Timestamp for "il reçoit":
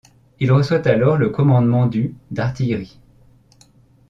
0.39-0.87